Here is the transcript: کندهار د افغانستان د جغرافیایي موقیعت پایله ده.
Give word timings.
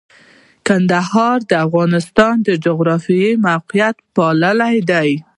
کندهار 0.67 1.37
د 1.49 1.51
افغانستان 1.65 2.33
د 2.47 2.49
جغرافیایي 2.65 3.33
موقیعت 3.47 3.95
پایله 4.15 4.51
ده. 4.89 5.03